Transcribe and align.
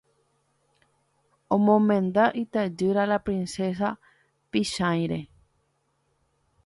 Omomenda 1.55 2.23
itajýra 2.43 3.03
la 3.11 3.19
Princesa 3.29 3.89
Pychãire. 4.51 5.21